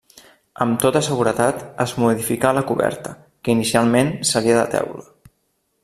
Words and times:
Amb 0.63 0.77
tota 0.83 1.01
seguretat 1.07 1.61
es 1.85 1.93
modificà 2.05 2.55
la 2.59 2.65
coberta, 2.71 3.13
que 3.45 3.55
inicialment 3.57 4.11
seria 4.33 4.57
de 4.63 4.65
teula. 4.77 5.07